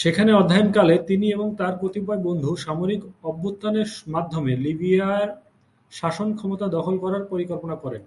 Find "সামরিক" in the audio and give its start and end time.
2.56-3.00